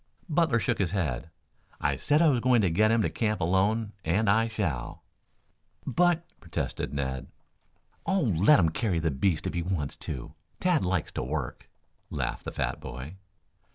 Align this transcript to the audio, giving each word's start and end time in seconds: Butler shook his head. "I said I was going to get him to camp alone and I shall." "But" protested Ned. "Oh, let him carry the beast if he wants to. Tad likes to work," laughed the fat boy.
Butler 0.27 0.57
shook 0.59 0.79
his 0.79 0.89
head. 0.93 1.29
"I 1.79 1.95
said 1.95 2.23
I 2.23 2.29
was 2.29 2.39
going 2.39 2.61
to 2.61 2.71
get 2.71 2.89
him 2.89 3.03
to 3.03 3.09
camp 3.11 3.39
alone 3.39 3.93
and 4.03 4.27
I 4.31 4.47
shall." 4.47 5.03
"But" 5.85 6.25
protested 6.41 6.91
Ned. 6.91 7.27
"Oh, 8.07 8.21
let 8.35 8.57
him 8.59 8.69
carry 8.69 8.97
the 8.97 9.11
beast 9.11 9.45
if 9.45 9.53
he 9.53 9.61
wants 9.61 9.95
to. 9.97 10.33
Tad 10.59 10.83
likes 10.83 11.11
to 11.11 11.21
work," 11.21 11.69
laughed 12.09 12.45
the 12.45 12.51
fat 12.51 12.79
boy. 12.79 13.17